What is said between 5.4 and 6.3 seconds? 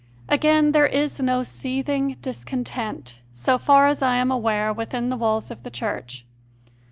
of the Church.